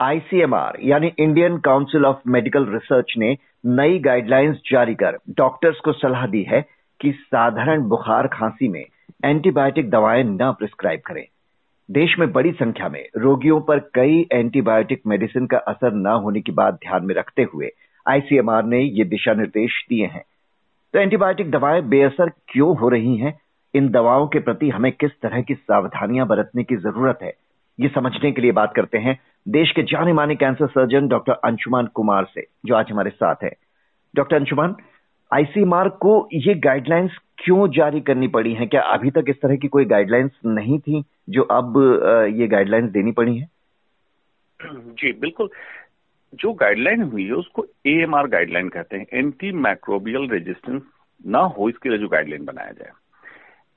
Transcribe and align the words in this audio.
ICMR 0.00 0.78
यानी 0.82 1.12
Indian 1.18 1.58
Council 1.58 2.04
of 2.04 2.16
Medical 2.26 2.66
Research 2.66 3.14
ने 3.18 3.36
नई 3.66 3.98
गाइडलाइंस 3.98 4.60
जारी 4.70 4.94
कर 4.94 5.18
डॉक्टर्स 5.30 5.80
को 5.80 5.92
सलाह 5.92 6.26
दी 6.26 6.42
है 6.42 6.60
कि 7.00 7.12
साधारण 7.12 7.82
बुखार 7.82 8.26
खांसी 8.26 8.68
में 8.68 8.84
एंटीबायोटिक 9.24 9.90
दवाएँ 9.90 10.24
न 10.24 10.52
प्रिस्क्राइब 10.52 11.00
करें। 11.06 11.24
देश 11.90 12.16
में 12.18 12.32
बड़ी 12.32 12.52
संख्या 12.52 12.88
में 12.88 13.08
रोगियों 13.16 13.60
पर 13.60 13.78
कई 13.78 14.26
एंटीबायोटिक 14.32 15.02
मेडिसिन 15.06 15.46
का 15.46 15.58
असर 15.58 15.92
न 15.92 16.06
होने 16.06 16.40
की 16.40 16.52
बात 16.52 16.74
ध्यान 16.74 17.04
में 17.04 17.14
रखते 17.14 17.42
हुए 17.42 17.70
आईसीएमआर 18.08 18.64
ने 18.64 18.80
ये 18.80 19.04
दिशा 19.04 19.34
निर्देश 19.34 19.86
दिए 19.88 20.06
हैं। 20.06 20.24
तो 20.94 20.98
एंटीबायोटिक 20.98 21.50
दवाएँ 21.50 21.82
बेअसर 21.82 22.28
क्यों 22.28 22.76
हो 22.78 22.88
रही 22.88 23.16
हैं? 23.16 23.40
इन 23.74 23.88
दवाओं 23.88 24.26
के 24.26 24.38
प्रति 24.38 24.70
हमें 24.70 24.92
किस 24.92 25.10
तरह 25.10 25.42
की 25.42 25.54
सावधानियाँ 25.54 26.26
बरतने 26.26 26.64
की 26.64 26.76
ज़रूरत 26.76 27.18
है? 27.22 27.34
ये 27.80 27.88
समझने 27.88 28.32
के 28.32 28.42
लिए 28.42 28.52
बात 28.52 28.72
करते 28.76 28.98
हैं 28.98 29.18
देश 29.46 29.70
के 29.72 29.82
जाने 29.82 30.12
माने 30.12 30.34
cancer 30.36 30.66
surgeon 30.68 31.08
doctor 31.08 31.32
Anshuman 31.44 31.86
Kumar 31.86 32.26
से, 32.34 32.46
जो 32.66 32.74
आज 32.74 32.90
हमारे 32.90 33.10
साथ 33.10 33.42
है। 33.42 33.52
डॉक्टर 34.14 34.36
अंशुमान 34.36 34.74
आईसीएमआर 35.30 35.88
को 35.88 36.28
ये 36.34 36.54
गाइडलाइंस 36.60 37.18
क्यों 37.38 37.68
जारी 37.70 38.00
करनी 38.00 38.28
पड़ी 38.28 38.52
है? 38.54 38.66
क्या 38.66 38.82
अभी 38.82 39.10
तक 39.10 39.24
इस 39.28 39.40
तरह 39.42 39.56
की 39.56 39.68
कोई 39.68 39.84
गाइडलाइंस 39.84 40.30
नहीं 40.46 40.78
थी 40.78 41.02
जो 41.30 41.42
अब 41.42 41.76
ये 42.36 42.46
गाइडलाइंस 42.46 42.90
देनी 42.90 43.12
पड़ी 43.12 43.36
है? 43.38 43.48
जी, 44.60 45.12
बिल्कुल। 45.12 45.48
जो 46.34 46.52
गाइडलाइन 46.52 47.02
हुई 47.02 47.24
है, 47.24 47.32
उसको 47.32 47.66
एएमआर 47.86 48.26
गाइडलाइन 48.26 48.68
कहते 48.68 48.96
हैं। 48.96 49.06
एंटी 49.12 49.52
माइक्रोबियल 49.52 50.28
रेजिस्टेंस 50.30 50.82
ना 51.26 51.38
हो, 51.38 51.68
इसके 51.68 51.88
लिए 51.88 51.98
जो 51.98 52.08
गाइडलाइन 52.08 52.44
बनाया 52.44 52.70
जाए। 52.70 52.90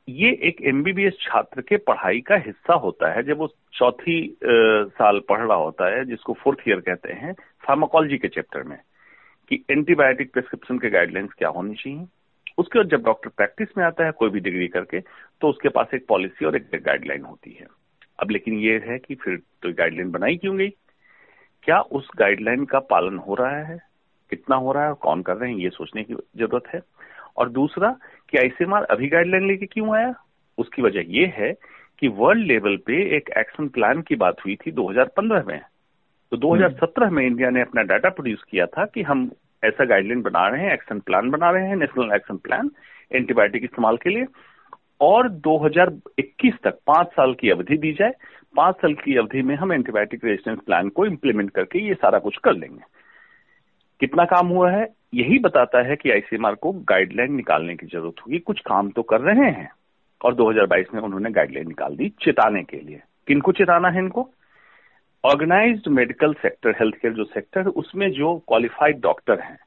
ये 0.07 0.29
एक 0.47 0.61
एमबीबीएस 0.67 1.17
छात्र 1.21 1.61
के 1.61 1.77
पढ़ाई 1.79 2.19
का 2.21 2.35
हिस्सा 2.37 2.73
होता 2.75 3.11
है, 3.13 3.21
जब 3.23 3.37
वो 3.37 3.47
चौथी 3.73 4.37
साल 4.43 5.19
पढ़ 5.29 5.39
रहा 5.39 5.57
होता 5.57 5.89
है, 5.95 6.03
जिसको 6.05 6.33
फोर्थ 6.33 6.67
ईयर 6.67 6.79
कहते 6.79 7.13
हैं 7.13 7.33
फार्माकोलॉजी 7.67 8.17
के 8.17 8.27
चैप्टर 8.27 8.63
में, 8.63 8.77
कि 9.51 9.63
एंटीबायोटिक 9.71 10.31
प्रिस्क्रिप्शन 10.33 10.77
के 10.79 10.89
गाइडलाइंस 10.89 11.29
क्या 11.37 11.49
होनी 11.49 11.75
चाहिए। 11.75 12.05
उसके 12.57 12.79
बाद 12.79 12.89
जब 12.89 13.03
डॉक्टर 13.03 13.29
प्रैक्टिस 13.29 13.77
में 13.77 13.83
आता 13.85 14.05
है, 14.05 14.11
कोई 14.11 14.29
भी 14.29 14.39
डिग्री 14.39 14.67
करके 14.67 14.99
तो 14.99 15.49
उसके 15.49 15.69
पास 15.69 15.93
एक 15.93 16.05
पॉलिसी 16.07 16.45
और 16.45 16.55
एक 16.55 16.69
गाइडलाइन 16.75 17.23
होती 17.23 17.57
है। 17.59 17.67
अब 18.19 18.31
लेकिन 18.31 18.59
ये 18.59 18.77
है 18.85 18.97
कि 18.99 19.15
फिर 19.15 19.37
तो 19.63 19.73
गाइडलाइन 19.73 20.11
बनाई 20.11 20.35
क्यों 20.37 20.57
गई? 20.57 20.69
क्या 21.63 21.79
उस 21.79 22.09
गाइडलाइन 22.17 22.65
का 22.65 22.79
पालन 22.91 23.17
हो 23.17 23.35
रहा 23.35 23.63
है? 23.63 23.77
कितना 24.31 24.55
हो 24.55 24.71
रहा 24.71 24.83
है? 24.83 24.89
और 24.89 24.95
कौन 25.01 25.21
कर 25.21 25.37
रहे 25.37 25.51
हैं? 25.51 25.57
ये 25.57 25.69
सोचने 25.69 26.03
की 26.03 26.13
ज़रूरत 26.13 26.67
है। 26.73 26.81
और 27.37 27.49
दूसरा 27.49 27.95
कि 28.29 28.37
आईसीएमआर 28.37 28.83
अभी 28.83 29.07
गाइडलाइन 29.07 29.47
लेके 29.47 29.65
क्यों 29.65 29.95
आया? 29.95 30.13
उसकी 30.57 30.81
वजह 30.81 31.03
यह 31.07 31.33
है 31.35 31.53
कि 31.99 32.07
वर्ल्ड 32.07 32.47
लेवल 32.47 32.77
पे 32.77 33.15
एक 33.17 33.29
एक्शन 33.37 33.67
प्लान 33.67 34.01
की 34.01 34.15
बात 34.15 34.35
हुई 34.45 34.55
थी 34.55 34.71
2015 34.71 35.43
में। 35.47 35.61
तो 36.31 36.37
2017 36.37 37.09
में 37.09 37.25
इंडिया 37.25 37.49
ने 37.49 37.61
अपना 37.61 37.81
डाटा 37.81 38.09
प्रोड्यूस 38.09 38.43
किया 38.49 38.65
था 38.65 38.85
कि 38.85 39.01
हम 39.01 39.31
ऐसा 39.63 39.85
गाइडलाइन 39.85 40.21
बना 40.21 40.47
रहे 40.47 40.63
हैं 40.63 40.73
एक्शन 40.73 40.99
प्लान 40.99 41.29
बना 41.29 41.51
रहे 41.51 41.67
हैं 41.67 41.75
नेशनल 41.75 42.15
एक्शन 42.15 42.37
प्लान 42.37 42.71
एंटीबायोटिक 43.11 43.63
इस्तेमाल 43.63 43.97
के 43.97 44.09
लिए। 44.09 44.25
और 45.01 45.29
2021 45.29 46.53
तक 46.63 46.73
पाँच 46.87 47.07
साल 47.07 47.33
की 47.33 47.49
अवधि 47.49 47.77
दी 47.77 47.93
जाए। 47.93 48.11
पाँच 48.55 48.75
साल 48.75 48.93
की 48.93 49.17
अवधि 49.17 49.41
में 49.41 49.55
हम 49.55 49.73
एंटीबायोटिक 49.73 50.25
रेजिस्टेंस 50.25 50.59
प्लान 50.65 50.89
को 50.89 51.05
इम्प्लीमेंट 51.05 51.51
करके 51.51 51.79
ये 51.79 51.93
सारा 51.93 52.19
कुछ 52.19 52.37
कर 52.37 52.53
लेंगे। 52.53 52.83
कितना 53.99 54.25
काम 54.25 54.47
हुआ 54.47 54.71
है? 54.71 55.02
यही 55.13 55.39
बताता 55.39 55.81
है 55.81 55.95
कि 55.95 56.11
आईसीएमआर 56.11 56.55
को 56.55 56.71
गाइडलाइन 56.71 57.33
निकालने 57.33 57.75
की 57.75 57.85
ज़रूरत 57.85 58.21
होगी। 58.21 58.39
कुछ 58.39 58.59
काम 58.59 58.89
तो 58.89 59.03
कर 59.03 59.21
रहे 59.21 59.51
हैं। 59.51 59.71
और 60.25 60.35
2022 60.35 60.93
में 60.93 61.01
उन्होंने 61.01 61.31
गाइडलाइन 61.31 61.67
निकाल 61.67 61.95
दी 61.95 62.09
चेताने 62.21 62.63
के 62.63 62.77
लिए। 62.77 63.01
किनको 63.27 63.51
चेताना 63.51 63.89
है 63.89 63.97
इनको? 63.97 64.29
Organised 65.25 65.87
medical 65.87 66.33
sector 66.33 66.69
health 66.69 66.95
care 66.95 67.13
जो 67.13 67.23
सेक्टर 67.23 67.59
है 67.61 67.67
उसमें 67.67 68.11
जो 68.11 68.37
क्वालिफाइड 68.37 68.99
डॉक्टर 69.01 69.39
हैं 69.39 69.57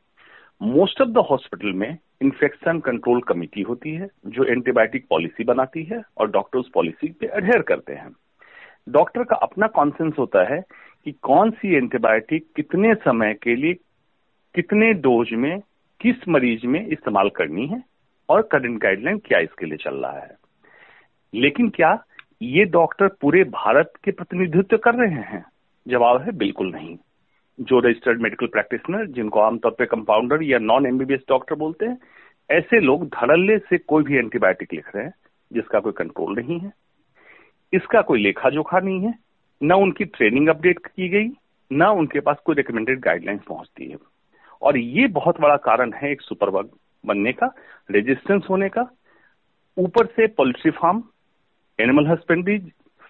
मोस्ट 0.63 1.01
ऑफ़ 1.01 1.09
द 1.09 1.19
हॉस्पिटल 1.19 1.73
में 1.73 1.99
इन्फेक्शन 2.23 2.81
कंट्रोल 2.81 3.21
कमेटी 3.21 3.63
होती 3.63 3.91
है, 3.91 4.09
जो 4.27 4.45
एंटीबायोटिक 4.45 5.07
पॉलिसी 5.11 5.45
बनाती 5.45 5.83
है 5.83 6.03
और 6.19 6.31
डॉक्टर 6.31 6.59
उस 6.59 6.71
पॉलिसी 6.75 7.09
पे 7.09 7.27
अडेयर 7.27 7.63
करते 7.63 7.93
हैं। 7.93 8.17
डॉक्टर 8.89 9.25
का 9.25 9.37
अपना 9.37 9.67
कॉन्सेंस 9.67 10.15
होता 10.19 10.55
है 10.55 10.63
कि 11.05 11.13
कौन 11.13 11.51
सी 11.51 11.75
एंटीबायोटिक 11.75 12.47
कितने 12.57 12.95
समय 12.95 13.35
के 13.35 13.57
लिए 13.57 13.75
कितने 14.57 14.93
डोज 14.93 15.33
में 15.33 15.61
किस 16.01 16.29
मरीज़ 16.29 16.67
में 16.67 16.87
इस्तेमाल 16.87 17.29
करनी 17.29 17.67
है 17.67 17.83
और 18.29 18.43
करंट 18.43 18.83
गाइडलाइन 18.83 19.19
क्या 19.19 19.39
इसके 19.39 19.67
लिए 19.67 19.77
चल 19.77 19.95
रहा 19.95 20.19
है। 20.19 20.37
लेकिन 21.35 21.69
क्या 21.69 22.05
ये 22.43 22.65
डॉक्टर 22.65 23.09
पूरे 23.09 23.45
भारत 23.45 23.93
के 24.05 24.11
प्रतिनिधित्व 24.11 24.77
कर 24.77 24.95
रहे 24.95 25.15
हैं? 25.15 25.45
जवाब 25.89 26.23
है 26.23 26.33
बिल्कुल 26.33 26.73
नहीं। 26.73 26.97
जो 27.61 27.79
रजिस्टर्ड 27.79 28.21
मेडिकल 28.21 28.47
प्रैक्टिशनर 28.47 29.07
जिनको 29.07 29.41
आमतौर 29.41 29.73
पर 29.73 29.85
कंपाउंडर 29.85 30.43
या 30.43 30.59
नॉन 30.59 30.87
एमबीबीएस 30.87 31.21
डॉक्टर 31.29 31.55
बोलते 31.55 31.87
हैं, 31.87 31.99
ऐसे 32.51 32.81
लोग 32.81 33.07
धड़ल्ले 33.07 33.59
से 33.59 33.79
कोई 33.79 34.05
भी 34.05 34.17
एंटीबायोटिक 34.17 34.73
लिख 34.73 34.97
रहे 34.97 35.05
हैं, 35.05 35.15
जिसका 35.53 35.81
कोई 35.81 35.93
कंट्रोल 35.93 36.37
नहीं 36.37 36.61
है। 36.61 36.73
इसका 37.73 38.03
कोई 38.03 38.23
लेखा 38.23 38.51
जोखा 38.51 38.81
नहीं 38.81 39.01
है, 39.01 39.15
न 39.63 39.73
उनकी 39.73 40.05
ट्रेनिंग 40.05 40.49
अपडेट 40.49 40.79
की 40.79 41.09
गई, 41.09 41.29
न 41.73 41.83
उनके 41.83 42.21
पास 42.21 42.37
कोई 42.45 42.55
रिकमेंडेड 42.55 43.01
गाइडलाइंस 43.01 43.43
पहुँचती 43.43 43.91
है। 43.91 43.97
और 44.67 44.79
ये 44.79 45.07
बहुत 45.07 45.41
बड़ा 45.41 45.57
कारण 45.57 45.93
है 45.93 46.11
एक 46.13 46.21
सुपर 46.21 46.47
सुपरबग 46.47 46.71
बनने 47.07 47.33
का 47.33 47.55
रेजिस्टेंस 47.91 48.47
होने 48.51 48.69
का। 48.69 48.91
ऊपर 49.79 50.07
से 50.07 50.27
poultry 50.27 50.71
farm 50.71 51.03
animal 51.81 52.07
husbandry 52.07 52.59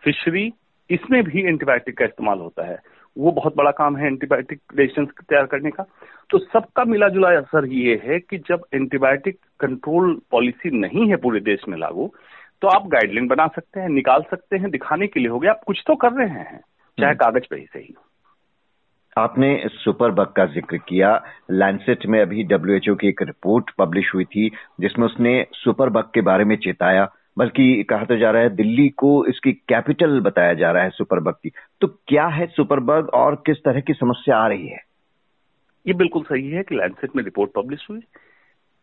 fishery 0.03 0.53
इसमें 0.91 1.23
भी 1.25 1.43
एंटीबायोटिक 1.43 1.99
का 1.99 2.05
इस्तेमाल 2.05 2.39
होता 2.39 2.67
है। 2.67 2.79
वो 3.19 3.31
बहुत 3.33 3.57
बड़ा 3.57 3.71
काम 3.71 3.97
है 3.97 4.07
एंटीबायोटिक 4.07 4.61
रेजिस्टेंस 4.75 5.09
तैयार 5.21 5.47
करने 5.47 5.71
का। 5.71 5.85
तो 6.31 6.39
सबका 6.39 6.85
मिला 6.85 7.09
जुला 7.09 7.29
असर 7.39 7.67
ये 7.67 8.01
है 8.05 8.19
कि 8.21 8.39
जब 8.39 8.65
एंटीबायोटिक 8.75 9.39
कंट्रोल 9.61 10.21
पॉलिसी 10.31 10.71
नहीं 10.79 11.09
है 11.11 11.17
पूरे 11.17 11.41
देश 11.41 11.69
में 11.69 11.79
लागू 11.79 12.11
तो 12.63 12.69
आप 12.69 12.87
गाइडलाइन 12.87 13.27
बना 13.29 13.47
सकते 13.47 13.81
हैं 13.81 13.89
निकाल 13.89 14.23
सकते 14.31 14.57
हैं 14.57 14.71
दिखाने 14.71 15.07
के 15.07 15.21
लिए 15.21 15.29
हो 15.29 15.39
गया। 15.39 15.51
आप 15.51 15.61
कुछ 15.67 15.83
तो 15.87 15.97
कर 15.97 16.13
रहे 16.13 16.29
हैं 16.29 16.61
चाहे 17.01 17.13
हम्म। 17.13 17.25
कागज़ 17.25 17.47
पे 17.51 17.57
ही 17.57 17.67
सही 17.67 17.95
आपने 19.17 19.49
सुपर 19.67 20.11
बग 20.11 20.33
का 20.33 20.45
ज़िक्र 20.47 20.77
किया। 20.79 21.11
लैंडसेट 21.51 22.07
में 22.07 22.21
अभी 22.21 22.43
डब्ल्यूएचओ 22.45 22.95
की 22.95 23.09
एक 23.09 23.23
रिपोर्ट 23.23 23.71
पब्लिश 23.79 24.11
हुई 24.15 24.25
थी, 24.25 24.49
जिसमें 24.81 25.07
उसने 25.07 25.47
सुपर 25.55 25.89
बग 25.89 26.11
के 26.15 26.21
बारे 26.21 26.45
में 26.45 26.57
चेताया। 26.57 27.09
बल्कि 27.39 27.83
कहा 27.83 28.05
तो 28.05 28.17
जा 28.17 28.31
रहा 28.31 28.43
है, 28.43 28.55
दिल्ली 28.57 28.89
को 28.89 29.25
इसकी 29.27 29.53
कैपिटल 29.53 30.21
बताया 30.21 30.53
जा 30.55 30.71
रहा 30.71 30.83
है 30.83 30.91
सुपर 30.91 31.21
बग 31.21 31.35
की। 31.35 31.51
तो 31.81 31.87
क्या 32.09 32.27
है 32.27 32.47
सुपर 32.47 32.81
बग 32.81 33.09
और 33.15 33.35
किस 33.47 33.65
तरह 33.65 33.81
की 33.81 33.95
समस्या 33.95 34.37
आ 34.37 34.47
रही 34.49 34.69
है? 34.69 34.81
ये 35.87 35.95
बिल्कुल 35.95 36.23
सही 36.23 36.51
है 36.51 36.63
कि 36.63 36.75
लैंडसेट 36.75 37.17
में 37.17 37.23
रिपोर्ट 37.25 37.51
पब्लिश 37.57 37.87
हुई। 37.91 38.01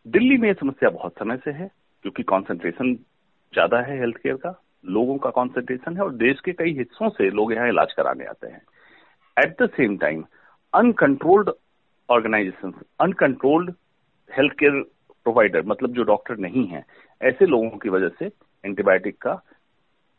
दिल्ली 0.06 0.36
में 0.36 0.48
यह 0.48 0.54
समस्या 0.54 0.90
बहुत 0.90 1.12
समय 1.12 1.36
से 1.36 1.50
है, 1.50 1.70
क्योंकि 2.04 2.22
कॉन्सेंट्रेशन 2.22 2.94
ज़्यादा 2.94 3.80
है 3.80 3.98
हेल्थ 4.00 4.16
केयर 4.16 4.36
का, 4.36 4.60
लोगों 4.84 5.16
का 5.18 5.30
कॉन्सेंट्रेशन 5.30 5.96
है 5.96 6.02
और 6.02 6.14
देश 6.14 6.40
के 6.40 6.52
कई 6.52 6.72
हिस्सों 6.78 7.08
से 7.08 7.30
लोग 7.30 7.52
यहाँ 7.52 7.68
इलाज 7.68 7.92
कराने 7.92 8.24
आते 8.24 8.46
हैं। 8.46 8.62
At 9.36 9.62
the 9.62 9.68
same 9.76 9.96
time 9.98 10.24
uncontrolled 10.72 11.50
organisation 12.08 12.72
uncontrolled 13.00 13.72
health 14.30 14.52
care 14.58 14.82
provider 15.26 15.62
मतलब 15.66 15.92
जो 15.94 16.02
डॉक्टर 16.02 16.36
नहीं 16.38 16.66
है, 16.68 16.84
ऐसे 17.20 17.46
लोगों 17.46 17.78
की 17.78 17.88
वजह 17.88 18.08
से 18.18 18.26
एंटीबायोटिक 18.64 19.16
का 19.22 19.40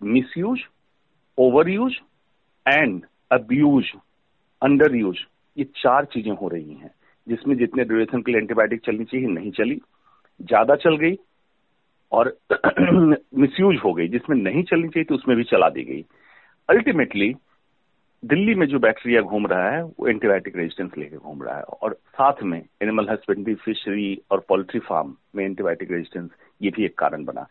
misuse 0.01 0.63
overuse 1.69 1.93
and 2.65 3.01
abuse 3.31 3.91
underuse 4.95 5.17
ये 5.57 5.63
चार 5.75 6.05
चीज़ें 6.05 6.31
हो 6.31 6.47
रही 6.47 6.73
हैं, 6.73 6.91
जिसमें 7.27 7.55
जितने 7.57 7.83
ड्यूरेशन 7.83 8.21
के 8.21 8.31
लिए 8.31 8.41
एंटीबायोटिक 8.41 8.81
चलनी 8.85 9.05
चाहिए, 9.05 9.27
नहीं 9.27 9.51
चली, 9.51 9.81
ज़्यादा 10.39 10.75
चल 10.75 10.95
गई 10.97 11.17
और 12.11 12.37
मिसयूज 13.35 13.79
हो 13.83 13.93
गई, 13.93 14.07
जिसमें 14.07 14.37
नहीं 14.37 14.63
चलनी 14.63 14.87
चाहिए 14.87 15.05
थी 15.09 15.15
उसमें 15.15 15.35
भी 15.37 15.43
चला 15.43 15.69
दी 15.69 15.83
गई। 15.83 16.05
अल्टीमेटली 16.69 17.33
दिल्ली 18.23 18.53
में 18.55 18.65
जो 18.67 18.79
बैक्टीरिया 18.79 19.21
घूम 19.21 19.45
रहा 19.47 19.69
है, 19.69 19.81
वो 19.83 20.07
एंटीबायोटिक 20.07 20.55
रेजिस्टेंस 20.57 20.91
लेके 20.97 21.17
घूम 21.17 21.43
रहा 21.43 21.57
है 21.57 21.63
और 21.63 21.93
साथ 21.93 22.41
में 22.43 22.57
एनिमल 22.57 23.09
हस्बेंड्री 23.09 23.55
फिशरी 23.55 24.21
और 24.31 24.39
पोल्ट्री 24.49 24.79
फार्म 24.81 25.15
में 25.35 25.43
एंटीबायोटिक 25.45 25.91
रेजिस्टेंस 25.91 26.29
ये 26.61 26.71
भी 26.71 26.85
एक 26.85 26.97
कारण 26.97 27.25
बना। 27.25 27.45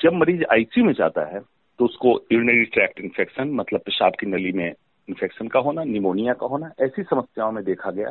जब 0.00 0.12
मरीज़ 0.14 0.44
आईसीयू 0.52 0.84
में 0.86 0.92
जाता 0.94 1.24
है 1.34 1.40
तो 1.78 1.84
उसको 1.84 2.10
यूरिनरी 2.32 2.64
ट्रैक्ट 2.72 3.00
इन्फेक्शन 3.00 3.50
मतलब 3.52 3.80
पेशाब 3.80 4.12
की 4.20 4.26
नली 4.26 4.52
में 4.52 4.68
इन्फेक्शन 4.68 5.48
का 5.48 5.60
होना 5.60 5.84
निमोनिया 5.84 6.32
का 6.34 6.46
होना, 6.46 6.70
ऐसी 6.80 7.02
समस्याओं 7.02 7.52
में 7.52 7.64
देखा 7.64 7.90
गया 7.90 8.10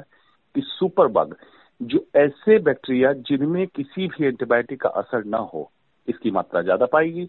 कि 0.55 0.61
सुपर 0.63 1.07
बग 1.09 1.35
जो 1.81 2.05
ऐसे 2.15 2.57
बैक्टीरिया 2.61 3.13
जिनमें 3.29 3.65
किसी 3.67 4.07
भी 4.07 4.25
एंटीबायोटिक 4.25 4.81
का 4.81 4.89
असर 4.91 5.23
न 5.25 5.47
हो, 5.53 5.71
इसकी 6.07 6.31
मात्रा 6.31 6.61
ज़्यादा 6.61 6.85
पाएगी। 6.87 7.27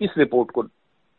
इस 0.00 0.10
रिपोर्ट 0.18 0.50
को 0.50 0.62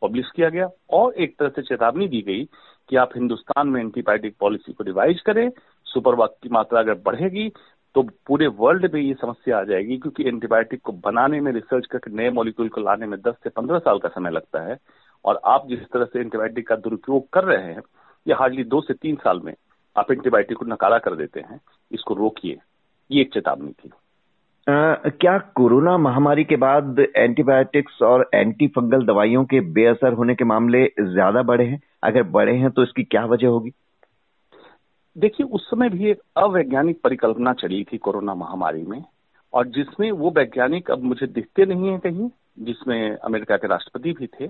पब्लिश 0.01 0.31
किया 0.35 0.49
गया 0.49 0.69
और 0.89 1.13
एक 1.13 1.35
तरह 1.39 1.49
से 1.49 1.61
चेतावनी 1.61 2.07
दी 2.07 2.21
गई 2.21 2.49
कि 2.89 2.95
आप 2.95 3.09
हिंदुस्तान 3.15 3.67
में 3.67 3.81
एंटीबायोटिक 3.81 4.35
पॉलिसी 4.39 4.73
को 4.73 4.83
रिवाइज 4.83 5.21
करें 5.21 5.51
सुपरवाक 5.85 6.35
की 6.43 6.49
मात्रा 6.49 6.79
अगर 6.79 6.93
बढ़ेगी 6.93 7.51
तो 7.95 8.03
पूरे 8.03 8.47
वर्ल्ड 8.47 8.93
में 8.93 9.01
ये 9.01 9.13
समस्या 9.13 9.59
आ 9.59 9.63
जाएगी 9.63 9.97
क्योंकि 9.97 10.27
एंटीबायोटिक 10.27 10.81
को 10.81 10.91
बनाने 10.91 11.39
में 11.41 11.51
रिसर्च 11.51 11.85
करके 11.85 12.11
नए 12.11 12.29
मॉलिक्यूल 12.29 12.69
को 12.69 12.81
लाने 12.81 13.05
में 13.05 13.17
10 13.17 13.33
से 13.43 13.49
15 13.49 13.79
साल 13.79 13.99
का 13.99 14.09
समय 14.09 14.31
लगता 14.31 14.59
है 14.59 14.77
और 15.25 15.41
आप 15.45 15.67
जिस 15.67 15.79
तरह 15.79 16.05
से 16.05 16.19
एंटीबायोटिक 16.19 16.67
का 16.67 16.75
दुरुपयोग 16.75 17.29
कर 17.29 17.43
रहे 17.43 17.63
हैं, 17.63 17.81
या 18.27 18.35
हार्डली 18.35 18.63
दो 18.63 18.81
से 18.81 18.93
तीन 18.93 19.15
साल 19.15 19.41
में 19.43 19.53
आप 19.97 20.11
एंटीबायोटिक 20.11 20.57
को 20.57 20.65
नकारा 20.65 20.97
कर 20.97 21.15
देते 21.15 21.39
हैं, 21.39 21.61
इसको 21.91 22.13
रोकिए। 22.13 22.57
ये 23.11 23.21
एक 23.21 23.33
चेतावनी 23.33 23.71
थी। 23.71 23.91
क्या 24.67 25.37
कोरोना 25.55 25.97
महामारी 25.97 26.43
के 26.43 26.55
बाद 26.55 26.99
एंटीबायोटिक्स 27.15 28.01
और 28.01 28.29
एंटी 28.35 28.67
फंगल 28.67 29.05
दवाइयों 29.05 29.43
के 29.45 29.59
बेअसर 29.73 30.13
होने 30.13 30.35
के 30.35 30.43
मामले 30.45 30.83
ज़्यादा 31.01 31.41
बढ़े 31.43 31.65
हैं? 31.65 31.79
अगर 32.03 32.23
बढ़े 32.35 32.53
हैं 32.57 32.69
तो 32.71 32.83
इसकी 32.83 33.03
क्या 33.03 33.25
वजह 33.25 33.47
होगी? 33.47 33.71
देखिए 35.15 35.45
उस 35.45 35.69
समय 35.69 35.89
भी 35.89 36.09
एक 36.11 36.21
अवैज्ञानिक 36.37 36.99
परिकल्पना 37.03 37.53
चली 37.53 37.83
थी 37.83 37.97
कोरोना 37.97 38.35
महामारी 38.35 38.83
में 38.83 39.03
और 39.53 39.67
जिसमें 39.67 40.11
वो 40.11 40.31
वैज्ञानिक 40.37 40.91
अब 40.91 41.03
मुझे 41.03 41.27
दिखते 41.27 41.65
नहीं 41.65 41.89
है 41.91 41.97
कहीं 41.99 42.29
जिसमें 42.65 43.17
अमेरिका 43.17 43.57
के 43.57 43.67
राष्ट्रपति 43.67 44.13
भी 44.19 44.27
थे 44.27 44.49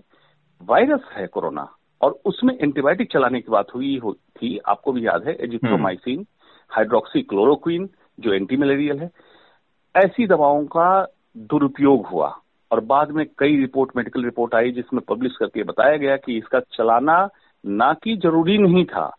वायरस 0.61 1.09
है 1.13 1.25
कोरोना 1.27 1.67
और 2.01 2.19
उसमें 2.25 2.53
एंटीबायोटिक 2.61 3.11
चलाने 3.11 3.41
की 3.41 3.51
बात 3.51 3.73
हुई 3.75 3.99
थी 4.37 4.57
आपको 4.67 4.91
भी 4.91 5.05
याद 5.05 5.27
है 5.27 5.33
एजिथ्रोमाइसिन 5.43 6.25
हाइड्रोक्सी 6.71 7.21
क्लोरोक्विन 7.21 7.89
जो 8.19 8.33
एंटी 8.33 8.57
मलेरियल 8.57 8.99
है 8.99 9.09
ऐसी 9.95 10.27
दवाओं 10.27 10.65
का 10.65 11.07
दुरुपयोग 11.37 12.05
हुआ 12.05 12.27
और 12.71 12.79
बाद 12.79 13.11
में 13.11 13.25
कई 13.39 13.57
रिपोर्ट, 13.57 13.91
मेडिकल 13.97 14.23
रिपोर्ट 14.23 14.55
आई 14.55 14.71
जिसमें 14.71 15.01
पब्लिश 15.09 15.31
करके 15.39 15.63
बताया 15.63 15.97
गया 15.97 16.17
कि 16.17 16.37
इसका 16.37 16.59
चलाना 16.59 17.29
ना 17.65 17.93
कि 17.93 18.15
ज़रूरी 18.17 18.57
नहीं 18.57 18.85
था। 18.85 19.11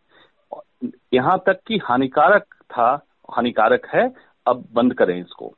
यहाँ 1.14 1.42
तक 1.46 1.60
कि 1.66 1.78
हानिकारक 1.84 2.44
था, 2.70 3.06
हानिकारक 3.34 3.86
है, 3.94 4.12
अब 4.46 4.64
बंद 4.72 4.94
करें 4.94 5.18
इसको। 5.20 5.54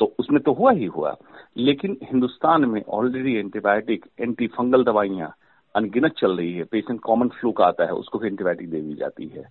तो 0.00 0.14
उसमें 0.18 0.40
तो 0.42 0.52
हुआ 0.52 0.72
ही 0.72 0.84
हुआ, 0.84 1.16
लेकिन 1.56 1.96
हिंदुस्तान 2.02 2.64
में 2.64 2.82
ऑलरेडी 2.88 3.34
एंटीबायोटिक 3.34 4.06
एंटी 4.20 4.46
फंगल 4.46 4.84
दवाइयाँ 4.84 5.34
अनगिनत 5.74 6.14
चल 6.18 6.36
रही 6.36 6.52
है। 6.54 6.64
पेशेंट 6.64 7.00
कॉमन 7.00 7.28
फ्लू 7.28 7.52
का 7.52 7.64
आता 7.64 7.84
है, 7.84 7.90
उसको 7.90 8.18
भी 8.18 8.28
एंटीबायोटिक 8.28 8.70
दे 8.70 8.80
दी 8.80 8.94
जाती 8.94 9.26
है। 9.26 9.44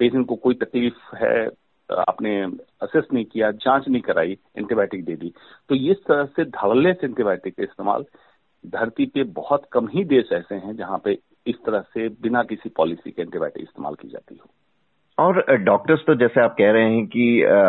पेशेंट 0.00 0.26
को 0.26 0.36
कोई 0.36 0.54
तकलीफ़ 0.54 1.16
है 1.16 1.48
आपने 1.92 2.42
असेस 2.82 3.04
नहीं 3.12 3.24
किया, 3.24 3.50
जाँच 3.50 3.88
नहीं 3.88 4.02
कराई 4.02 4.38
एंटीबायोटिक 4.56 5.04
दे 5.04 5.16
दी। 5.16 5.32
तो 5.68 5.74
इस 5.74 5.96
तरह 5.96 6.24
से 6.24 6.44
धड़ल्ले 6.44 6.92
से 6.92 7.06
एंटीबायोटिक 7.06 7.54
का 7.54 7.62
इस्तेमाल 7.62 8.04
धरती 8.66 9.06
पे 9.06 9.22
बहुत 9.24 9.68
कम 9.72 9.88
ही 9.88 10.04
देश 10.04 10.32
ऐसे 10.32 10.54
हैं 10.54 10.76
जहाँ 10.76 10.98
पे 11.04 11.18
इस 11.46 11.56
तरह 11.66 11.80
से 11.80 12.08
बिना 12.08 12.42
किसी 12.42 12.68
पॉलिसी 12.68 13.10
के 13.10 13.22
एंटीबायोटिक 13.22 13.62
इस्तेमाल 13.62 13.94
की 13.94 14.08
जाती 14.08 14.34
हो। 14.34 14.50
और 15.18 15.44
डॉक्टर्स 15.58 16.00
तो 16.06 16.14
जैसे 16.14 16.40
आप 16.40 16.54
कह 16.58 16.70
रहे 16.72 16.90
हैं 16.90 17.06
कि 17.06 17.22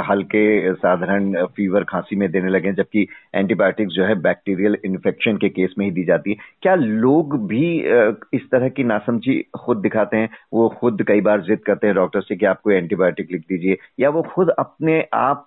हल्के 0.09 0.73
साधारण 0.73 1.45
फीवर 1.55 1.83
खांसी 1.83 2.15
में 2.15 2.29
देने 2.31 2.49
लगे 2.49 2.71
जबकि 2.73 3.05
एंटीबायोटिक्स 3.35 3.93
जो 3.93 4.03
है 4.05 4.15
बैक्टीरियल 4.21 4.77
इन्फेक्शन 4.85 5.37
के 5.37 5.49
केस 5.49 5.73
में 5.77 5.85
ही 5.85 5.91
दी 5.91 6.03
जाती 6.03 6.31
है। 6.31 6.37
क्या 6.61 6.75
लोग 6.75 7.37
भी 7.47 7.65
इस 8.33 8.41
तरह 8.51 8.69
की 8.69 8.83
नासमझी 8.83 9.39
खुद 9.59 9.77
दिखाते 9.77 10.17
हैं? 10.17 10.29
वो 10.53 10.67
खुद 10.79 11.03
कई 11.07 11.21
बार 11.21 11.41
जिद 11.41 11.59
करते 11.65 11.87
हैं 11.87 11.95
डॉक्टर 11.95 12.21
से 12.21 12.35
कि 12.35 12.45
आप 12.45 12.61
कोई 12.63 12.75
एंटीबायोटिक 12.75 13.31
लिख 13.31 13.41
दीजिए, 13.41 13.77
या 13.99 14.09
वो 14.09 14.21
खुद 14.33 14.49
अपने 14.49 15.03
आप 15.13 15.45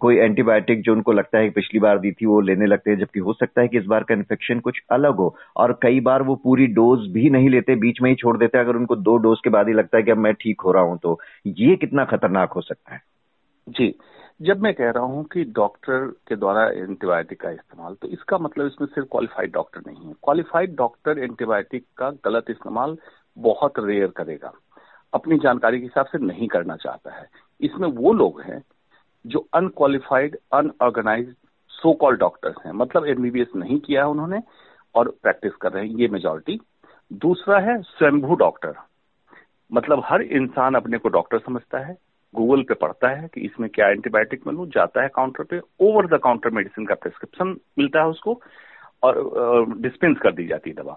कोई 0.00 0.16
एंटीबायोटिक 0.16 0.82
जो 0.82 0.92
उनको 0.92 1.12
लगता 1.12 1.38
है 1.38 1.50
पिछली 1.50 1.80
बार 1.80 1.98
दी 1.98 2.12
थी, 2.12 2.26
वो 2.26 2.40
लेने 2.40 2.66
लगते 2.66 2.90
हैं, 2.90 2.98
जबकि 2.98 3.20
हो 3.20 3.32
सकता 3.32 3.62
है 3.62 3.68
कि 3.68 3.78
इस 3.78 3.86
बार 3.86 4.04
का 4.08 4.14
इन्फेक्शन 4.14 4.60
कुछ 4.60 4.82
अलग 4.92 5.16
हो। 5.16 5.34
और 5.56 5.78
कई 5.82 6.00
बार 6.02 6.22
वो 6.22 6.36
पूरी 6.44 6.66
डोज 6.74 7.10
भी 7.12 7.30
नहीं 7.30 7.50
लेते, 7.50 7.74
बीच 7.78 8.02
में 8.02 8.10
ही 8.10 8.16
छोड़ 8.16 8.36
देते 8.38 8.58
अगर 8.58 8.76
उनको 8.76 8.96
दो 8.98 9.16
डोज 9.18 9.40
के 9.44 9.50
बाद 9.50 9.68
ही 9.68 9.74
लगता 9.74 9.96
है 9.96 10.02
कि 10.02 10.10
अब 10.10 10.18
मैं 10.18 10.34
ठीक 10.34 10.60
हो 10.60 10.72
रहा 10.72 10.82
हूँ 10.82 10.97
तो 10.98 11.18
ये 11.46 11.76
कितना 11.76 12.04
खतरनाक 12.04 12.52
हो 12.52 12.60
सकता 12.60 12.94
है? 12.94 13.00
जी, 13.68 13.94
जब 14.42 14.60
मैं 14.60 14.72
कह 14.74 14.90
रहा 14.90 15.04
हूँ 15.04 15.24
कि 15.24 15.44
डॉक्टर 15.44 16.06
के 16.28 16.36
द्वारा 16.36 16.66
एंटीबायोटिक 16.68 17.40
का 17.40 17.50
इस्तेमाल 17.50 17.94
तो 17.94 18.08
इसका 18.08 18.38
मतलब 18.38 18.66
इसमें 18.66 18.88
सिर्फ़ 18.88 19.08
क्वालिफाइड 19.08 19.52
डॉक्टर 19.52 19.82
नहीं 19.86 20.06
है। 20.06 20.12
क्वालिफाइड 20.12 20.74
डॉक्टर 20.76 21.18
एंटीबायोटिक 21.18 21.84
का 21.98 22.10
गलत 22.24 22.50
इस्तेमाल 22.50 22.96
बहुत 23.36 23.78
रेयर 23.78 24.06
करेगा। 24.06 24.52
अपनी 25.12 25.38
जानकारी 25.38 25.78
के 25.78 25.84
हिसाब 25.84 26.06
से 26.06 26.18
नहीं 26.18 26.48
करना 26.48 26.76
चाहता 26.76 27.14
है। 27.14 27.28
इसमें 27.60 27.88
वो 27.88 28.12
लोग 28.12 28.40
हैं 28.40 28.62
जो 29.24 29.46
unqualified 29.54 30.36
unorganised 30.52 31.34
so 31.70 31.92
called 31.92 32.16
doctors 32.16 32.56
हैं। 32.66 32.72
मतलब 32.72 33.06
एमबीबीएस 33.06 33.48
नहीं 33.56 33.78
किया 33.80 34.02
है 34.02 34.08
उन्होंने 34.08 34.40
और 34.94 35.08
प्रैक्टिस 35.22 35.52
कर 35.52 35.72
रहे 35.72 35.86
हैं, 35.86 35.94
ये 35.94 36.08
मेजोरिटी 36.08 36.60
दूसरा 37.12 37.58
है 37.58 37.80
स्वयंभू 37.82 38.34
डॉक्टर 38.34 38.74
मतलब 39.70 40.02
हर 40.06 40.22
इंसान 40.22 40.74
अपने 40.74 40.98
को 40.98 41.08
डॉक्टर 41.08 41.38
समझता 41.38 41.78
है, 41.78 41.96
गूगल 42.34 42.62
पे 42.62 42.74
पढ़ता 42.74 43.08
है 43.10 43.28
कि 43.34 43.40
इसमें 43.40 43.68
क्या 43.70 43.88
एंटीबायोटिक 43.88 44.46
मिलू, 44.46 44.66
जाता 44.66 45.02
है 45.02 45.08
काउंटर 45.14 45.44
पे 45.44 45.60
ओवर 45.80 46.06
द 46.06 46.20
काउंटर 46.22 46.50
मेडिसिन 46.50 46.86
का 46.86 46.94
प्रिस्क्रिप्शन 46.94 47.56
मिलता 47.78 48.00
है 48.00 48.08
उसको, 48.08 48.40
और 49.02 49.74
डिस्पेंस 49.78 50.16
कर 50.18 50.32
दी 50.32 50.46
जाती 50.46 50.70
है 50.70 50.76
दवा। 50.76 50.96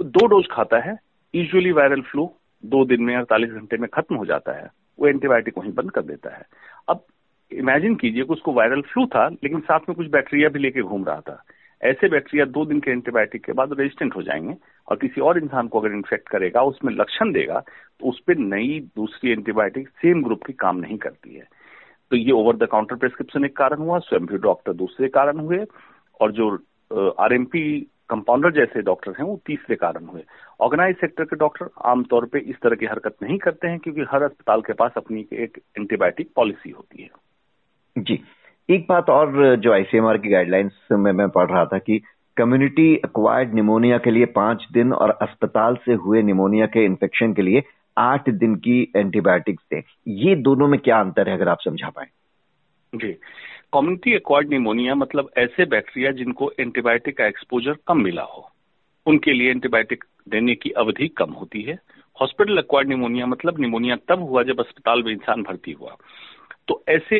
दो 0.00 0.26
डोज 0.26 0.48
खाता 0.50 0.78
है 0.78 0.96
यूजुअली 1.34 1.72
वायरल 1.72 2.00
फ्लू 2.00 2.30
दो 2.64 2.84
दिन 2.84 3.02
में 3.02 3.14
अड़तालीस 3.16 3.50
घंटे 3.50 3.76
में 3.76 3.88
खत्म 3.94 4.16
हो 4.16 4.24
जाता 4.26 4.52
है, 4.52 4.70
वो 4.98 5.06
एंटीबायोटिक 5.06 5.58
वहीं 5.58 5.72
बंद 5.72 5.90
कर 5.90 6.02
देता 6.02 6.34
है। 6.36 6.46
अब 6.88 7.04
इमेजिन 7.52 7.94
कीजिए 7.94 8.24
कि 8.24 8.32
उसको 8.32 8.52
वायरल 8.52 8.80
फ्लू 8.82 9.06
था, 9.06 9.28
लेकिन 9.28 9.60
साथ 9.60 9.88
में 9.88 9.94
कुछ 9.96 10.06
बैक्टीरिया 10.06 10.48
भी 10.48 10.58
लेके 10.58 10.82
घूम 10.82 11.04
रहा 11.04 11.20
था। 11.20 11.42
ऐसे 11.82 12.08
बैक्टीरिया 12.08 12.44
दो 12.46 12.64
दिन 12.64 12.80
के 12.80 12.90
एंटीबायोटिक 12.90 13.44
के 13.44 13.52
बाद 13.52 13.72
रेजिस्टेंट 13.78 14.14
हो 14.16 14.22
जाएँगे 14.22 14.54
और 14.88 14.96
किसी 14.96 15.20
और 15.20 15.38
इंसान 15.38 15.68
को 15.68 15.80
अगर 15.80 15.92
इन्फेक्ट 15.94 16.28
करेगा, 16.28 16.62
उसमें 16.62 16.92
लक्षण 16.92 17.32
देगा 17.32 17.60
तो 17.60 18.08
उस 18.08 18.20
पर 18.20 18.38
नई 18.38 18.80
दूसरी 18.96 19.30
एंटीबायोटिक 19.30 19.88
सेम 19.88 20.22
ग्रुप 20.22 20.44
की 20.44 20.52
काम 20.52 20.76
नहीं 20.76 20.96
करती 20.98 21.34
है। 21.34 21.46
तो 22.10 22.16
ये 22.16 22.30
ओवर 22.30 22.56
द 22.56 22.66
काउंटर 22.66 22.96
प्रिस्क्रिप्शन 22.96 23.44
एक 23.44 23.56
कारण 23.56 23.78
हुआ, 23.78 23.98
स्वयं 23.98 24.26
भी 24.26 24.38
डॉक्टर 24.38 24.72
दूसरे 24.72 25.08
कारण 25.08 25.38
हुए, 25.38 25.64
और 26.20 26.32
जो 26.32 26.50
आर 27.18 27.32
एम 27.32 27.44
पी 27.44 27.80
कंपाउंडर 28.08 28.52
जैसे 28.52 28.82
डॉक्टर 28.82 29.10
हैं, 29.10 29.24
वो 29.24 29.40
तीसरे 29.46 29.76
कारण 29.76 30.04
हुए। 30.04 30.22
ऑर्गेनाइज 30.60 30.96
सेक्टर 30.96 31.24
के 31.24 31.36
डॉक्टर 31.36 31.68
आमतौर 31.84 32.26
पे 32.26 32.38
इस 32.38 32.56
तरह 32.62 32.76
की 32.76 32.86
हरकत 32.86 33.16
नहीं 33.22 33.38
करते 33.38 33.68
हैं, 33.68 33.78
क्योंकि 33.78 34.04
हर 34.10 34.22
अस्पताल 34.22 34.60
के 34.60 34.72
पास 34.72 34.92
अपनी 34.96 35.26
एक 35.32 35.58
एंटीबायोटिक 35.78 36.30
पॉलिसी 36.36 36.70
होती 36.70 37.02
है। 37.02 37.10
जी। 37.98 38.20
एक 38.70 38.86
बात 38.88 39.10
और, 39.10 39.56
जो 39.56 39.72
आईसीएमआर 39.72 40.18
की 40.18 40.28
गाइडलाइंस 40.28 40.72
में 40.92 41.12
मैं 41.12 41.28
पढ़ 41.28 41.50
रहा 41.50 41.64
था 41.64 41.78
कि 41.78 42.02
कम्युनिटी 42.36 42.96
अक्वायर्ड 42.96 43.54
निमोनिया 43.54 43.98
के 43.98 44.10
लिए 44.10 44.24
पाँच 44.24 44.66
दिन 44.72 44.92
और 44.92 45.10
अस्पताल 45.10 45.76
से 45.76 45.92
हुए 45.92 46.22
निमोनिया 46.22 46.66
के 46.66 46.84
इन्फेक्शन 46.84 47.32
के 47.32 47.42
लिए 47.42 47.62
आठ 47.98 48.28
दिन 48.30 48.54
की 48.56 48.92
एंटीबायोटिक्स 48.96 49.64
दें। 49.72 49.82
ये 50.08 50.34
दोनों 50.36 50.68
में 50.68 50.80
क्या 50.80 51.00
अंतर 51.00 51.28
है 51.28 51.34
अगर 51.34 51.48
आप 51.48 51.58
समझा 51.60 51.88
पाए? 51.88 52.06
जी। 52.94 53.12
कम्युनिटी 53.72 54.14
एक्वायर्ड 54.14 54.48
निमोनिया 54.48 54.94
मतलब 54.94 55.30
ऐसे 55.38 55.64
बैक्टीरिया 55.64 56.12
जिनको 56.12 56.52
एंटीबायोटिक 56.60 57.18
का 57.18 57.26
एक्सपोजर 57.26 57.76
कम 57.86 58.00
मिला 58.00 58.22
हो। 58.22 58.50
उनके 59.06 59.32
लिए 59.32 59.50
एंटीबायोटिक 59.50 60.04
देने 60.28 60.54
की 60.54 60.70
अवधि 60.70 61.08
कम 61.08 61.30
होती 61.30 61.62
है। 61.62 61.78
हॉस्पिटल 62.20 62.58
एक्वायर्ड 62.58 62.88
निमोनिया 62.88 63.26
मतलब 63.26 63.60
निमोनिया 63.60 63.96
तब 64.08 64.22
हुआ 64.22 64.42
जब 64.42 64.60
अस्पताल 64.60 65.02
में 65.02 65.12
इंसान 65.12 65.42
भर्ती 65.42 65.72
हुआ। 65.72 65.96
तो 66.68 66.82
ऐसे 66.88 67.18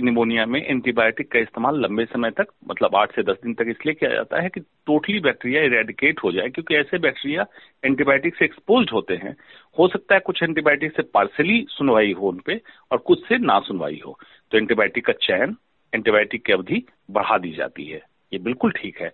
निमोनिया 0.00 0.44
में 0.46 0.60
एंटीबायोटिक 0.60 1.30
का 1.32 1.38
इस्तेमाल 1.38 1.80
लंबे 1.80 2.04
समय 2.04 2.30
तक 2.30 2.46
मतलब 2.68 2.96
आठ 2.96 3.14
से 3.16 3.22
दस 3.22 3.36
दिन 3.42 3.54
तक 3.54 3.66
इसलिए 3.70 3.94
किया 3.94 4.10
जाता 4.10 4.40
है 4.42 4.48
कि 4.48 4.60
टोटली 4.60 5.20
बैक्टीरिया 5.20 5.62
इरेडिकेट 5.62 6.20
हो 6.24 6.32
जाए, 6.32 6.48
क्योंकि 6.48 6.74
ऐसे 6.76 6.98
बैक्टीरिया 6.98 7.46
एंटीबायोटिक 7.84 8.36
से 8.36 8.44
एक्सपोज 8.44 8.90
होते 8.92 9.14
हैं। 9.14 9.34
हो 9.78 9.88
सकता 9.88 10.14
है 10.14 10.20
कुछ 10.20 10.42
एंटीबायोटिक 10.42 10.96
से 10.96 11.02
पार्सली 11.14 11.64
सुनवाई 11.70 12.12
हो 12.12 12.28
उन 12.28 12.40
पे 12.46 12.60
और 12.92 12.98
कुछ 12.98 13.26
से 13.28 13.38
ना 13.38 13.58
सुनवाई 13.60 14.00
हो। 14.06 14.18
तो 14.52 14.58
एंटीबायोटिक 14.58 15.06
का 15.06 15.12
चयन 15.22 15.56
एंटीबायोटिक 15.92 16.44
की 16.44 16.52
अवधि 16.52 16.82
बढ़ा 17.10 17.38
दी 17.38 17.52
जाती 17.52 17.84
है। 17.84 18.00
ये 18.32 18.38
बिल्कुल 18.38 18.72
ठीक 18.72 19.00
है। 19.00 19.12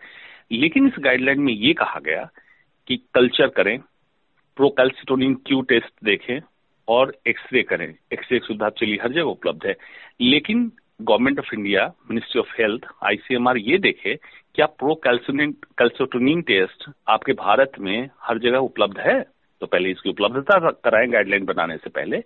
लेकिन 0.53 0.87
इस 0.87 0.95
गाइडलाइन 1.01 1.41
में 1.41 1.53
ये 1.53 1.73
कहा 1.73 2.01
गया 2.01 2.29
कि 2.89 2.97
कल्चर 3.15 3.49
करें 3.49 3.79
प्रोकैल्सिटोनिन 4.57 5.35
क्यू 5.47 5.61
टेस्ट 5.63 5.93
देखें 6.05 6.39
और 6.91 7.15
एक्सरे 7.27 7.63
करें। 7.63 7.95
एक्सरे 8.13 8.39
सुविधा 8.39 8.69
चलिए 8.69 8.99
हर 9.03 9.13
जगह 9.13 9.23
उपलब्ध 9.23 9.67
है। 9.67 9.75
लेकिन 10.21 10.73
government 11.03 11.39
of 11.39 11.55
India 11.55 11.93
ministry 12.11 12.41
of 12.41 12.53
health 12.59 12.87
ICMR 13.05 13.57
ये 13.57 13.79
देखे 13.79 14.15
क्या 14.55 14.67
प्रो 14.67 14.95
कैल्सोटोनिन 15.07 16.43
टेस्ट 16.43 16.91
आपके 17.09 17.33
भारत 17.33 17.73
में 17.81 18.09
हर 18.21 18.39
जगह 18.39 18.59
उपलब्ध 18.59 18.99
है। 18.99 19.25
तो 19.61 19.67
पहले 19.67 19.91
इसकी 19.91 20.11
उपलब्धता 20.11 20.71
कराएँ 20.71 21.09
गाइडलाइन 21.09 21.45
बनाने 21.45 21.77
से 21.77 21.91
पहले। 21.91 22.23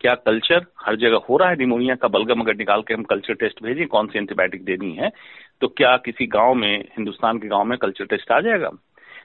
क्या 0.00 0.14
कल्चर 0.14 0.66
हर 0.86 0.96
जगह 0.96 1.16
हो 1.16 1.36
रहा 1.36 1.48
है? 1.48 1.56
निमोनिया 1.56 1.94
का 1.94 2.08
बलगम 2.08 2.40
अगर 2.40 2.56
निकाल 2.56 2.82
के 2.82 2.94
हम 2.94 3.02
कल्चर 3.02 3.34
टेस्ट 3.34 3.62
भेजें, 3.62 3.86
कौन 3.86 4.06
सी 4.06 4.18
एंटीबायोटिक 4.18 4.64
देनी 4.64 4.92
है? 4.92 5.10
तो 5.60 5.68
क्या 5.68 5.96
किसी 5.96 6.26
गाँव 6.26 6.54
में, 6.54 6.80
हिंदुस्तान 6.80 7.38
के 7.38 7.48
गाँव 7.48 7.64
में 7.64 7.78
कल्चर 7.78 8.04
टेस्ट 8.04 8.32
आ 8.32 8.40
जाएगा? 8.40 8.70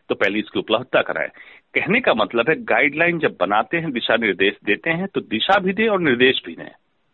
तो 0.10 0.16
पहले 0.16 0.40
इसकी 0.40 0.60
उपलब्धता 0.60 1.02
कराए। 1.02 1.32
कहने 1.74 2.00
का 2.00 2.13
मतलब 2.13 2.50
है 2.50 2.56
गाइडलाइन 2.63 3.20
जब 3.20 3.36
बनाते 3.39 3.77
हैं 3.77 3.92
दिशा 3.92 4.15
निर्देश 4.18 4.58
देते 4.65 4.89
हैं 4.89 5.08
तो 5.08 5.22
दिशा 5.22 5.60
भी 5.60 5.74
दे 5.74 5.88
और 5.88 6.01
निर्देश 6.01 6.42
भी 6.46 6.56
दें। 6.56 6.70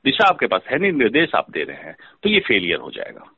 दिशा 0.05 0.27
आपके 0.27 0.47
पास 0.47 0.61
है 0.71 0.79
नहीं 0.79 0.91
निर्देश 0.91 1.35
आप 1.35 1.49
दे 1.51 1.63
रहे 1.63 1.77
हैं 1.77 1.95
तो 2.23 2.29
ये 2.29 2.39
फेलियर 2.39 2.79
हो 2.79 2.91
जाएगा। 2.91 3.29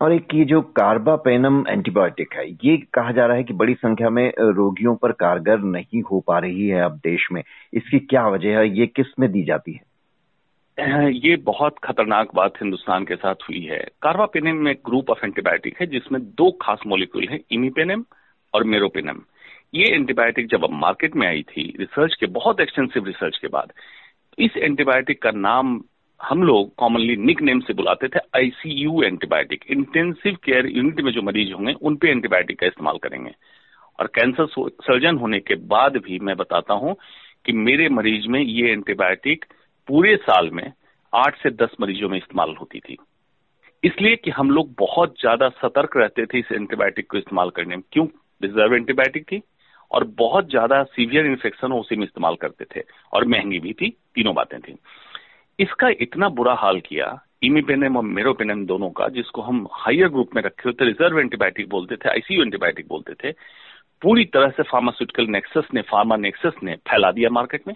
और 0.00 0.12
एक 0.12 0.34
ये 0.34 0.44
जो 0.44 0.60
कार्बापेनम 0.76 1.64
एंटीबायोटिक 1.68 2.34
है 2.34 2.48
ये 2.64 2.76
कहा 2.94 3.12
जा 3.12 3.26
रहा 3.26 3.36
है 3.36 3.44
कि 3.44 3.52
बड़ी 3.54 3.74
संख्या 3.74 4.10
में 4.10 4.26
रोगियों 4.40 4.94
पर 4.96 5.12
कारगर 5.12 5.58
नहीं 5.58 6.02
हो 6.02 6.20
पा 6.20 6.38
रही 6.38 6.66
है 6.68 6.82
अब 6.82 6.96
देश 7.04 7.26
में। 7.32 7.42
इसकी 7.74 7.98
क्या 8.00 8.26
वजह 8.28 8.58
है 8.58 8.68
ये 8.78 8.86
किसमें 8.86 9.30
दी 9.32 9.42
जाती 9.42 9.72
है? 9.72 9.80
ये 11.14 11.36
बहुत 11.36 11.78
खतरनाक 11.84 12.34
बात 12.34 12.56
हिंदुस्तान 12.56 13.04
के 13.04 13.16
साथ 13.16 13.48
हुई 13.48 13.60
है। 13.62 13.78
कार्बापेनम 14.02 14.56
में 14.56 14.74
ग्रुप 14.86 15.10
ऑफ़ 15.10 15.24
एंटीबायोटिक 15.24 15.80
है 15.80 15.86
जिसमें 15.86 16.20
दो 16.22 16.50
खास 16.62 16.82
मोलिक्यूल 16.86 17.28
है 17.28 17.40
इमीपेनम 17.50 18.04
और 18.54 18.64
मेरोपेनम 18.64 19.20
ये 19.74 19.94
एंटीबायोटिक 19.94 20.46
जब 20.46 20.66
मार्केट 20.70 21.14
में 21.16 21.26
आई 21.26 21.42
थी 21.42 21.62
रिसर्च 21.80 22.14
के, 22.14 22.26
बहुत 22.26 22.60
एक्सटेंसिव 22.60 23.04
रिसर्च 23.06 23.38
के 23.38 23.48
बाद, 23.48 23.72
इस 24.38 24.56
एंटीबायोटिक 24.56 25.22
का 25.22 25.30
नाम 25.30 25.80
हम 26.20 26.42
लोग 26.42 26.74
कॉमनली 26.74 27.16
निक 27.16 27.40
नेम 27.42 27.60
से 27.60 27.72
बुलाते 27.72 28.08
थे 28.08 28.18
ICU 28.36 29.02
antibiotic 29.02 29.64
intensive 29.70 30.36
care 30.44 30.66
unit 30.66 31.00
में 31.00 31.12
जो 31.12 31.22
मरीज़ 31.22 31.52
होंगे, 31.52 31.72
उन 31.72 31.96
पे 31.96 32.10
एंटीबायोटिक 32.10 32.58
का 32.60 32.66
इस्तेमाल 32.66 32.98
करेंगे। 32.98 33.32
और 33.98 34.06
कैंसर 34.06 34.46
सर्जन 34.82 35.16
होने 35.16 35.40
के 35.40 35.54
बाद 35.54 35.96
भी 35.96 36.18
मैं 36.18 36.36
बताता 36.36 36.74
हूँ 36.74 36.94
कि 37.46 37.52
मेरे 37.52 37.88
मरीज़ 37.88 38.28
में 38.28 38.40
ये 38.40 38.72
एंटीबायोटिक 38.72 39.44
पूरे 39.88 40.16
साल 40.16 40.50
में 40.50 40.72
आठ 41.12 41.42
से 41.42 41.50
दस 41.50 41.76
मरीजों 41.80 42.08
में 42.08 42.16
इस्तेमाल 42.18 42.54
होती 42.60 42.80
थी। 42.80 42.96
इसलिए 43.84 44.16
कि 44.16 44.30
हम 44.30 44.50
लोग 44.50 44.74
बहुत 44.78 45.14
ज़्यादा 45.20 45.48
सतर्क 45.48 45.96
रहते 45.96 46.26
थे 46.26 46.38
इस 46.38 46.52
एंटीबायोटिक 46.52 47.10
को 47.10 47.18
इस्तेमाल 47.18 47.50
करने 47.50 47.76
में। 47.76 47.84
क्यों? 47.92 48.06
रिज़र्व 48.42 48.74
एंटीबायोटिक 48.74 49.22
थी। 49.22 49.40
और 49.92 50.04
बहुत 50.18 50.48
ज़्यादा 50.50 50.82
सीवियर 50.84 51.26
इन्फेक्शन 51.26 51.72
उसी 51.72 51.96
में 51.96 52.04
इस्तेमाल 52.04 52.34
करते 52.36 52.64
थे 52.64 52.84
और 53.12 53.24
महँगी 53.26 53.58
भी 53.60 53.72
थी, 53.72 53.90
तीनों 54.14 54.34
बातें 54.34 54.60
थी। 54.60 54.76
इसका 55.58 55.88
इतना 56.00 56.28
बुरा 56.30 56.54
हाल 56.54 56.80
किया 56.80 57.18
इमीपेनम 57.42 57.96
और 57.96 58.02
मेरोपेनम 58.04 58.64
दोनों 58.66 58.88
का, 58.90 59.08
जिसको 59.08 59.42
हम 59.42 59.66
हाइयर 59.72 60.08
ग्रुप 60.08 60.34
में 60.36 60.42
रखे 60.42 60.68
होते 60.68 60.84
रिज़र्व 60.84 61.18
एंटीबायोटिक 61.20 61.68
बोलते 61.68 61.96
थे 61.96 62.08
आईसीयू 62.10 62.42
एंटीबायोटिक 62.42 62.86
बोलते 62.88 63.14
थे, 63.14 63.32
पूरी 64.02 64.24
तरह 64.24 64.50
से 64.50 64.62
फार्मास्यूटिकल 64.62 65.26
नेक्सस 65.30 65.68
ने 65.74 65.82
फार्मा 65.82 66.16
नेक्सस 66.16 66.62
ने 66.62 66.74
फैला 66.88 67.10
दिया 67.12 67.30
मार्केट 67.30 67.66
में 67.68 67.74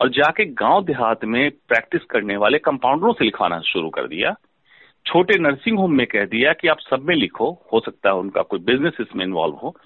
और 0.00 0.08
जाके 0.10 0.44
गाँव 0.54 0.84
देहात 0.84 1.24
में 1.24 1.50
प्रैक्टिस 1.68 2.04
करने 2.10 2.36
वाले 2.36 2.58
कंपाउंडरों 2.60 3.12
से 3.12 3.24
लिखवाना 3.24 3.60
शुरू 3.64 3.90
कर 3.90 4.08
दिया। 4.08 4.34
छोटे 5.06 5.38
नर्सिंग 5.38 5.78
होम 5.78 5.92
में 5.92 6.06
कह 6.06 6.24
दिया 6.26 6.52
कि 6.52 6.68
आप 6.68 6.78
सब 6.80 7.04
में 7.04 7.14
लिखो, 7.14 7.50
हो 7.72 7.80
सकता 7.80 8.08
है 8.08 8.14
उनका 8.16 8.42
कोई 8.42 8.58
बिज़नेस 8.60 8.96
इसमें 9.00 9.24
इन्वॉल्व 9.24 9.54
हो। 9.54 9.76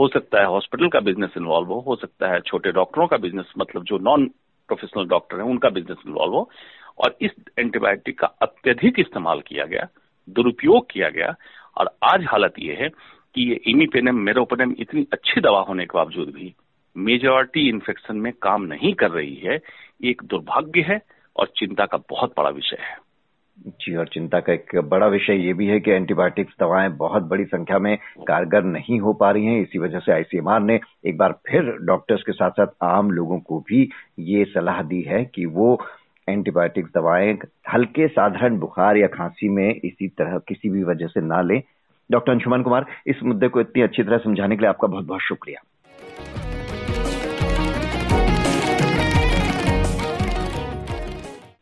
हो 0.00 0.08
सकता 0.08 0.40
है 0.40 0.46
हॉस्पिटल 0.46 0.88
का 0.88 1.00
बिज़नेस 1.00 1.30
इन्वॉल्व 1.36 1.68
हो 1.68 1.80
हो 1.80 1.96
सकता 1.96 2.28
है 2.28 2.40
छोटे 2.40 2.72
डॉक्टरों 2.72 3.06
का 3.06 3.16
बिज़नेस 3.16 3.52
मतलब 3.58 3.84
जो 3.84 3.98
नॉन 3.98 4.26
प्रोफेशनल 4.68 5.06
डॉक्टर 5.06 5.36
है, 5.36 5.42
उनका 5.42 5.68
बिज़नेस 5.68 5.98
इन्वॉल्व 6.06 6.32
हो। 6.32 6.50
और 6.98 7.16
इस 7.20 7.30
एंटीबायोटिक 7.58 8.18
का 8.18 8.26
अत्यधिक 8.26 9.00
इस्तेमाल 9.00 9.40
किया 9.40 9.64
गया, 9.64 9.88
दुरुपयोग 10.28 10.90
किया 10.90 11.08
गया। 11.08 11.34
और 11.76 11.90
आज 12.02 12.24
हालत 12.24 12.54
यह 12.58 12.76
है 12.80 12.88
कि 13.34 13.50
ये 13.50 13.60
इमीपेनम 13.66 14.14
मेरोपेनम 14.14 14.74
इतनी 14.78 15.06
अच्छी 15.12 15.40
दवा 15.40 15.60
होने 15.60 15.86
के 15.86 15.98
बावजूद 15.98 16.30
भी 16.30 16.54
मेजॉरिटी 16.96 17.68
इन्फेक्शन 17.68 18.16
में 18.16 18.32
काम 18.42 18.62
नहीं 18.62 18.94
कर 18.94 19.10
रही 19.10 19.34
है। 19.34 19.60
एक 20.04 20.22
दुर्भाग्य 20.24 20.80
है 20.80 21.00
और 21.36 21.46
चिंता 21.46 21.86
का 21.86 21.98
बहुत 21.98 22.34
बड़ा 22.38 22.50
विषय 22.50 22.76
है। 22.80 23.07
जी, 23.58 23.94
और 23.96 24.08
चिंता 24.08 24.40
का 24.40 24.52
एक 24.52 24.70
बड़ा 24.84 25.06
विषय 25.06 25.36
ये 25.36 25.52
भी 25.52 25.66
है 25.66 25.80
कि 25.80 25.90
एंटीबायोटिक्स 25.90 26.54
दवाएँ 26.60 26.88
बहुत 26.88 27.22
बड़ी 27.22 27.44
संख्या 27.44 27.78
में 27.78 27.96
कारगर 28.28 28.64
नहीं 28.64 29.00
हो 29.00 29.12
पा 29.12 29.30
रही 29.30 29.46
हैं। 29.46 29.60
इसी 29.62 29.78
वजह 29.78 29.98
से 29.98 30.12
आईसीएमआर 30.12 30.60
ने 30.60 30.80
एक 31.06 31.16
बार 31.18 31.32
फिर 31.48 31.76
डॉक्टर्स 31.82 32.22
के 32.22 32.32
साथ 32.32 32.50
साथ 32.50 32.66
आम 32.82 33.10
लोगों 33.10 33.38
को 33.40 33.60
भी 33.60 33.88
ये 34.18 34.44
सलाह 34.44 34.82
दी 34.82 35.00
है 35.02 35.24
कि 35.24 35.46
वो 35.46 35.80
एंटीबायोटिक्स 36.28 36.90
दवाएँ 36.94 37.38
हल्के 37.72 38.08
साधारण 38.08 38.58
बुखार 38.58 38.96
या 38.96 39.06
खांसी 39.06 39.48
में 39.48 39.74
इसी 39.74 40.08
तरह 40.08 40.38
किसी 40.38 40.68
भी 40.68 40.82
वजह 40.84 41.06
से 41.06 41.20
ना 41.20 41.40
लें। 41.42 41.62
डॉक्टर 42.10 42.32
अंशुमन 42.32 42.62
कुमार, 42.62 42.86
इस 43.06 43.22
मुद्दे 43.22 43.48
को 43.48 43.60
इतनी 43.60 43.82
अच्छी 43.82 44.02
तरह 44.02 44.18
समझाने 44.18 44.56
के 44.56 44.60
लिए 44.60 44.68
आपका 44.68 44.88
बहुत 44.88 45.04
बहुत 45.04 45.20
शुक्रिया। 45.20 45.60